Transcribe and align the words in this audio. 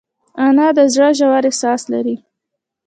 انا 0.45 0.67
د 0.77 0.79
زړه 0.93 1.09
ژور 1.17 1.43
احساس 1.49 1.81
لري 1.93 2.15